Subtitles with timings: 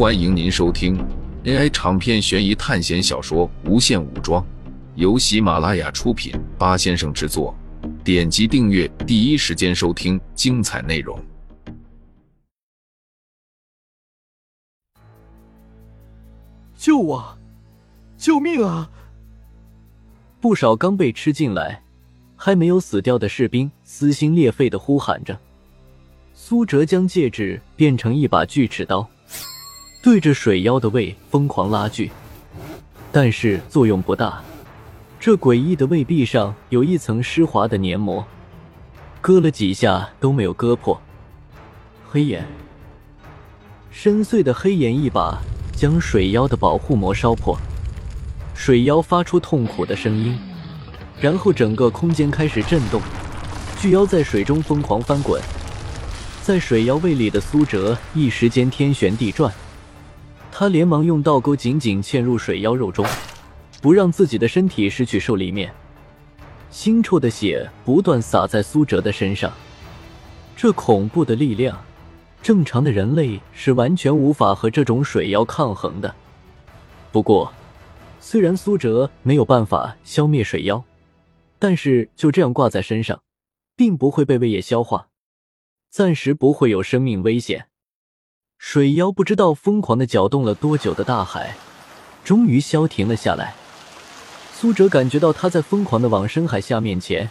[0.00, 0.96] 欢迎您收听
[1.44, 4.42] AI 长篇悬疑探险小说《无限武装》，
[4.94, 7.54] 由喜马拉雅出品，八先生制作。
[8.02, 11.22] 点击订阅，第一时间收听精彩内容。
[16.74, 17.38] 救我！
[18.16, 18.90] 救命啊！
[20.40, 21.82] 不少刚被吃进来、
[22.36, 25.38] 还没有死掉的士兵撕心裂肺的呼喊着。
[26.32, 29.06] 苏哲将戒指变成一把锯齿刀，
[30.02, 32.10] 对着水妖的胃疯狂拉锯，
[33.12, 34.42] 但是作用不大。
[35.18, 38.24] 这诡异的胃壁上有一层湿滑的黏膜，
[39.20, 40.98] 割了几下都没有割破。
[42.08, 42.46] 黑眼，
[43.90, 45.38] 深邃的黑眼一把
[45.76, 47.54] 将水妖的保护膜烧破，
[48.54, 50.38] 水妖发出痛苦的声音，
[51.20, 53.02] 然后整个空间开始震动，
[53.78, 55.42] 巨妖在水中疯狂翻滚。
[56.42, 59.52] 在水妖胃里的苏哲一时间天旋地转，
[60.52, 63.06] 他连忙用倒钩紧紧嵌入水妖肉中，
[63.80, 65.72] 不让自己的身体失去受力面。
[66.70, 69.52] 腥臭的血不断洒在苏哲的身上，
[70.54, 71.82] 这恐怖的力量，
[72.42, 76.14] 正常的人类是完全无法和这种水妖抗衡的。
[77.10, 77.52] 不过，
[78.20, 80.84] 虽然苏哲没有办法消灭水妖，
[81.58, 83.22] 但是就这样挂在身上，
[83.74, 85.08] 并不会被胃液消化。
[85.88, 87.69] 暂时不会有生命危险。
[88.62, 91.56] 水妖不知道疯狂的搅动了多久的大海，
[92.22, 93.54] 终于消停了下来。
[94.54, 97.30] 苏哲感觉到他在疯狂的往深海下面前。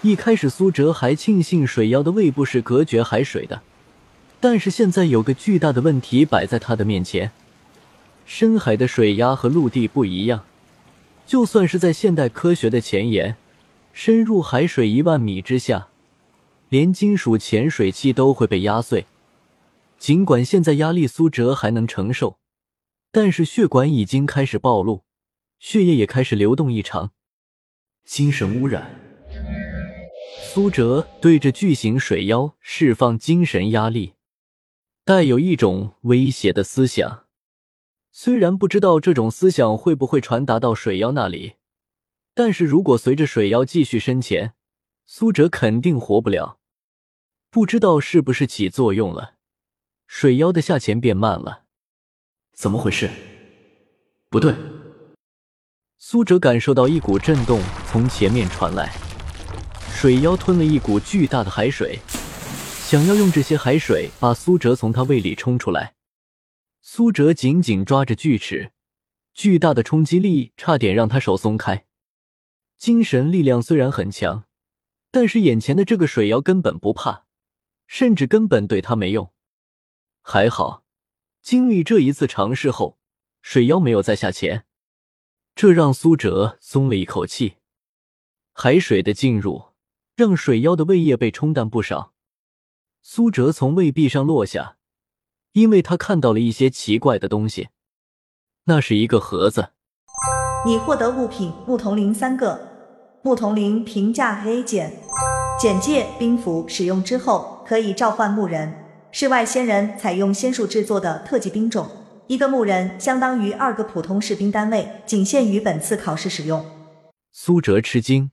[0.00, 3.60] 一开始，苏哲还庆幸水妖的胃部是隔绝海水的，
[4.40, 7.30] 但是现在有个巨大的问题摆在他的面前：
[8.24, 10.44] 深海的水压和陆地不一样。
[11.26, 13.36] 就算是在现代科学的前沿，
[13.92, 15.88] 深入海水一万米之下。
[16.70, 19.06] 连金属潜水器都会被压碎。
[20.04, 22.38] 尽管现在压力苏哲还能承受，
[23.10, 25.06] 但是血管已经开始暴露，
[25.58, 27.12] 血液也开始流动异常。
[28.04, 29.00] 精神污染。
[30.42, 34.12] 苏哲对着巨型水妖释放精神压力，
[35.06, 37.24] 带有一种威胁的思想。
[38.12, 41.54] 虽然不知道这种思想会不会传达到水妖那里，
[42.34, 44.52] 但是如果随着水妖继续深潜，
[45.06, 46.58] 苏哲肯定活不了。
[47.48, 49.33] 不知道是不是起作用了，
[50.06, 51.64] 水妖的下潜变慢了，
[52.54, 53.10] 怎么回事？
[54.30, 54.54] 不对，
[55.98, 58.92] 苏哲感受到一股震动从前面传来，
[59.90, 61.98] 水妖吞了一股巨大的海水，
[62.84, 65.94] 想要用这些海水把苏哲从他胃里冲出来。
[66.82, 68.72] 苏哲紧紧抓着锯齿，
[69.32, 71.86] 巨大的冲击力差点让他手松开。
[72.76, 74.44] 精神力量虽然很强，
[75.10, 77.24] 但是眼前的这个水妖根本不怕。
[77.86, 79.33] 甚至根本对他没用。
[80.26, 80.84] 还好，
[81.42, 82.96] 经历这一次尝试后，
[83.42, 84.64] 水妖没有再下潜，
[85.54, 87.56] 这让苏哲松了一口气。
[88.54, 89.66] 海水的进入
[90.16, 92.14] 让水妖的胃液被冲淡不少。
[93.02, 94.78] 苏哲从胃壁上落下，
[95.52, 97.68] 因为他看到了一些奇怪的东西。
[98.64, 99.72] 那是一个盒子。
[100.64, 102.58] 你获得物品牧童铃三个。
[103.22, 105.02] 牧童铃评价 A 减。
[105.60, 108.83] 简介：冰符使用之后可以召唤木人，
[109.24, 111.90] 是外仙人采用仙术制作的特级兵种。
[112.26, 116.62] 一个木人相当于二个普通士兵单位，仅限于本次考试使用。
[117.32, 118.32] 苏哲吃惊，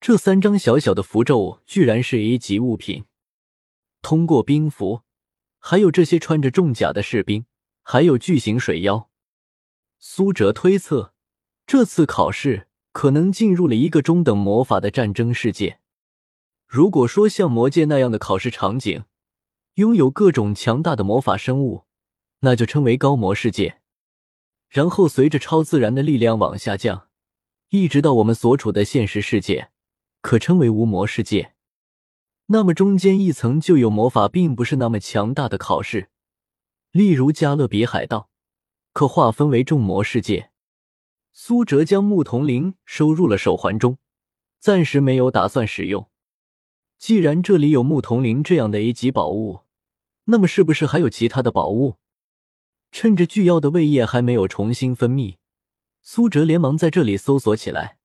[0.00, 3.04] 这三张小小的符咒居然是 A 级物品。
[4.00, 5.02] 通过兵符，
[5.58, 7.44] 还有这些穿着重甲的士兵，
[7.82, 9.10] 还有巨型水妖。
[9.98, 11.12] 苏哲推测，
[11.66, 15.80] 这次考试可能进入了一个中等魔法的战争世界。
[16.66, 19.04] 如果说像魔界那样的考试场景，
[19.74, 21.84] 拥有各种强大的魔法生物，
[22.40, 23.80] 那就称为高魔世界。
[24.68, 27.08] 然后随着超自然的力量往下降，
[27.70, 29.70] 一直到我们所处的现实世界，
[30.20, 31.54] 可称为无魔世界。
[32.46, 36.10] 那么中间一层就有魔法并不是那么强大的考试，
[36.90, 38.28] 例如加勒比海盗，
[38.92, 40.50] 可划分为众魔世界。
[41.32, 43.98] 苏哲将牧童铃收入了手环中，
[44.58, 46.09] 暂时没有打算使用。
[47.00, 49.60] 既然这里有牧童铃这样的 A 级宝物，
[50.26, 51.96] 那么是不是还有其他的宝物？
[52.92, 55.36] 趁着巨妖的胃液还没有重新分泌，
[56.02, 57.96] 苏哲连忙在这里搜索起来。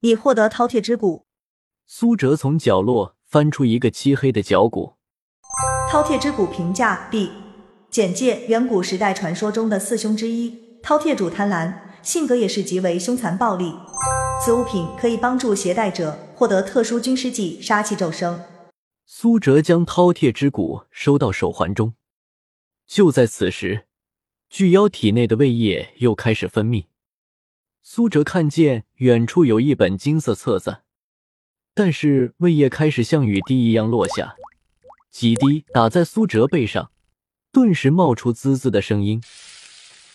[0.00, 1.26] 已获得饕餮之骨。
[1.86, 4.94] 苏哲从角落翻出一个漆黑的脚骨。
[5.88, 7.30] 饕餮之骨评价 B。
[7.88, 11.72] 简介：远古时代传说中的四凶之一，饕餮主贪婪，
[12.02, 13.72] 性格也是极为凶残暴力。
[14.44, 16.18] 此物品可以帮助携带者。
[16.38, 18.40] 获得特殊军师技杀气骤生。
[19.04, 21.94] 苏哲将饕餮之骨收到手环中。
[22.86, 23.88] 就在此时，
[24.48, 26.84] 巨妖体内的胃液又开始分泌。
[27.82, 30.82] 苏哲看见远处有一本金色册子，
[31.74, 34.36] 但是胃液开始像雨滴一样落下，
[35.10, 36.92] 几滴打在苏哲背上，
[37.50, 39.20] 顿时冒出滋滋的声音。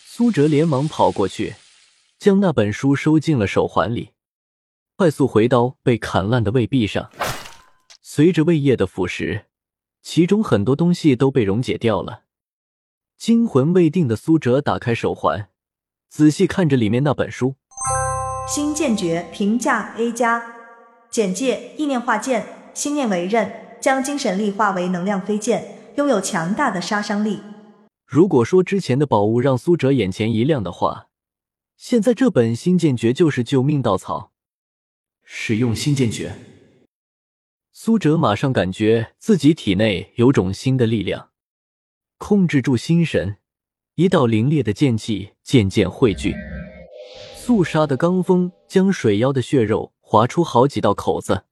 [0.06, 1.56] 苏哲连忙跑过去，
[2.18, 4.12] 将那本书收进了手环里，
[4.95, 7.10] 快速回刀被砍烂的胃壁上。
[8.01, 9.45] 随着胃液的腐蚀，
[10.04, 12.24] 其中很多东西都被溶解掉了。
[13.18, 15.50] 惊魂未定的苏哲打开手环，
[16.10, 17.56] 仔细看着里面那本书。
[18.48, 20.44] 新剑诀评价 A 加。
[21.10, 23.51] 简介：意念化剑，心念为刃，
[23.81, 27.42] 将精神力化为能量飞剑，拥有强大的杀伤力。
[28.06, 31.07] 如果说之前的宝物让苏哲眼前一亮的话，
[31.78, 34.32] 现在这本新剑诀就是救命稻草。
[35.24, 36.36] 使用新剑诀，
[37.72, 41.31] 苏哲马上感觉自己体内有种新的力量，
[42.18, 43.38] 控制住心神，
[43.96, 46.36] 一道凌冽的剑气渐渐汇聚。
[47.36, 51.46] 肃杀的罡风将水妖的血肉划出好几道口子，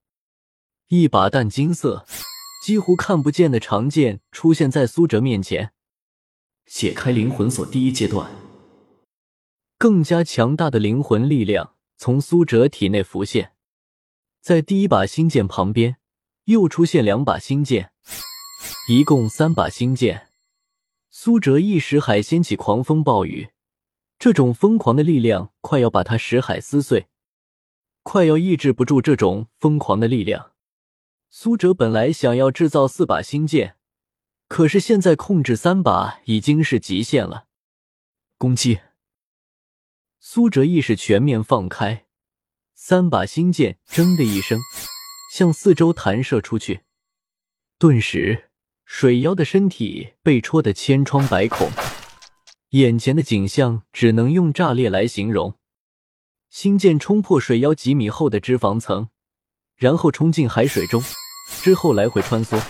[0.88, 2.06] 一把淡金色、
[2.64, 5.72] 几乎看不见的长剑出现在苏哲面前。
[6.66, 8.30] 解开灵魂锁第一阶段，
[9.76, 13.52] 更加强大的灵魂力量从苏哲体内浮现，
[14.42, 15.98] 在第一把新剑旁边
[16.46, 17.92] 又出现两把新剑，
[18.88, 20.30] 一共三把新剑。
[21.10, 23.50] 苏哲一时海掀起狂风暴雨。
[24.18, 27.06] 这种疯狂的力量快要把他石海撕碎，
[28.02, 30.50] 快要抑制不住这种疯狂的力量。
[31.30, 33.76] 苏哲本来想要制造四把新剑，
[34.48, 37.46] 可是现在控制三把已经是极限了。
[38.38, 38.80] 攻击！
[40.18, 42.06] 苏哲意识全面放开，
[42.84, 44.58] 三把新剑“铮”的一声
[45.32, 46.80] 向四周弹射出去，
[47.78, 48.50] 顿时
[48.84, 51.70] 水妖的身体被戳得千疮百孔。
[52.70, 55.56] 眼前的景象只能用炸裂来形容。
[56.50, 59.10] 星剑冲破水妖几米厚的脂肪层，
[59.76, 61.00] 然后冲进海水中，
[61.62, 62.60] 之后来回穿梭，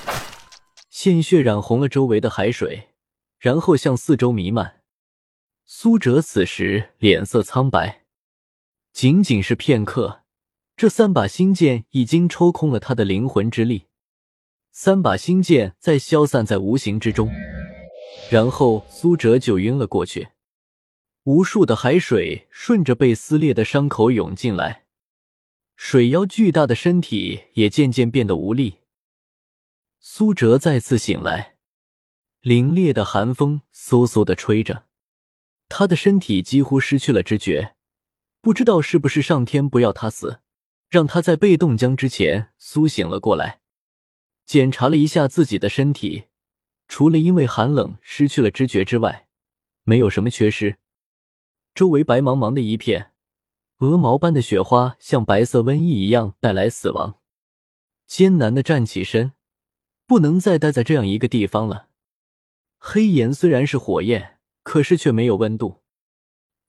[0.91, 2.91] 鲜血染红了周围的海水，
[3.39, 4.83] 然后向四周弥漫。
[5.65, 8.02] 苏哲此时脸色苍白，
[8.93, 10.23] 仅仅是片刻，
[10.77, 13.87] 这三把星剑已经抽空了他的灵魂之力，
[14.71, 17.33] 三把星剑在消散在无形之中。
[18.31, 20.29] 然后苏哲就晕了过去，
[21.25, 24.85] 无数的海水顺着被撕裂的伤口涌进来，
[25.75, 28.81] 水妖巨大的身体也渐渐变得无力。
[30.01, 31.57] 苏哲再次醒来，
[32.43, 34.85] 凛冽的寒风嗖嗖的吹着，
[35.69, 37.75] 他的身体几乎失去了知觉，
[38.43, 40.41] 不知道是不是上天不要他死，
[40.91, 43.61] 让他在被冻僵之前苏醒了过来，
[44.45, 46.25] 检查了一下自己的身体。
[46.89, 49.29] 除了因为寒冷失去了知觉之外，
[49.85, 50.77] 没有什么缺失。
[51.73, 53.13] 周围白茫茫的一片，
[53.79, 57.21] 鹅毛般的雪花像白色瘟疫一样带来死亡。
[58.09, 59.35] 艰难的站起身，
[60.05, 61.89] 不能再待在这样一个地方了。
[62.77, 65.83] 黑岩虽然是火焰，可是却没有温度，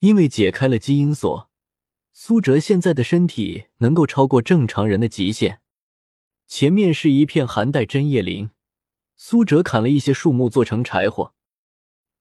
[0.01, 1.49] 因为解开了基因锁，
[2.15, 5.59] 苏哲现在的身体能够超过正常人的极限。
[6.47, 8.51] 前面是一片寒带针叶林。
[9.15, 11.33] 苏哲砍了一些树木做成柴火，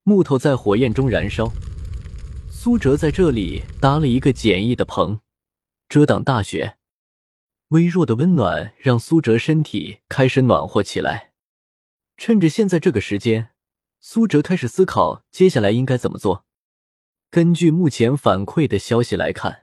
[0.02, 1.52] 木头在火焰中燃烧。
[2.50, 5.20] 苏哲在这里搭了一个简易的棚，
[5.88, 6.78] 遮挡大雪。
[7.68, 11.32] 微弱的温暖让苏哲身体开始暖和起来。
[12.16, 13.50] 趁着现在这个时间，
[14.00, 16.46] 苏哲开始思考接下来应该怎么做。
[17.30, 19.62] 根据目前反馈的消息来看，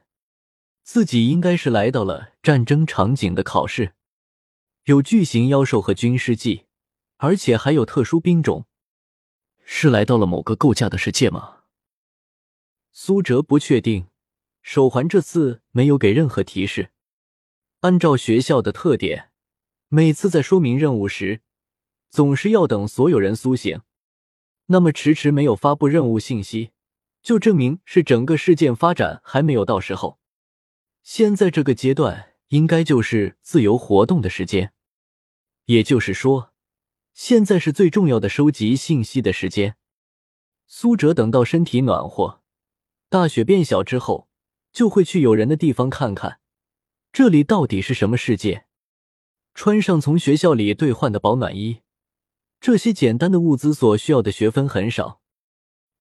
[0.91, 3.93] 自己应该是来到了战争场景的考试，
[4.85, 6.65] 有巨型妖兽和军师技。
[7.17, 8.65] 而且还有特殊兵种，
[9.63, 11.57] 是来到了某个构架的世界吗？
[12.91, 14.07] 苏哲不确定，
[14.63, 16.89] 手环这次没有给任何提示。
[17.81, 19.29] 按照学校的特点，
[19.89, 21.41] 每次在说明任务时，
[22.09, 23.79] 总是要等所有人苏醒。
[24.65, 26.71] 那么迟迟没有发布任务信息，
[27.21, 30.17] 就证明是整个事件发展还没有到时候。
[31.11, 34.73] 现在这个阶段应该就是自由活动的时间，
[35.65, 36.53] 也就是说。
[37.13, 39.75] 现在是最重要的收集信息的时间。
[40.67, 42.43] 苏哲等到身体暖和，
[43.09, 44.29] 大雪变小之后，
[44.71, 46.41] 就会去有人的地方看看，
[47.11, 48.67] 这里到底是什么世界。
[49.55, 51.81] 穿上从学校里兑换的保暖衣，
[52.61, 55.21] 这些简单的物资所需要的学分很少。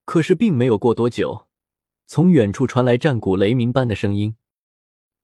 [0.04, 1.46] 可是并没有过多久，
[2.06, 4.36] 从远处传来战鼓雷鸣般的声音，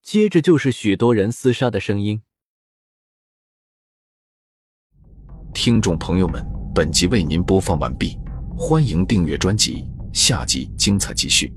[0.04, 2.20] 接着就是许多人厮杀的声音。
[5.54, 6.44] 听众朋友们，
[6.74, 8.18] 本集为您播放完毕，
[8.54, 9.82] 欢迎订阅专辑，
[10.12, 11.50] 下集精彩继续。